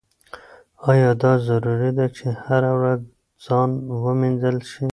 [0.89, 2.99] ایا دا ضروري ده چې هره ورځ
[3.45, 3.69] ځان
[4.21, 4.85] مینځل شي؟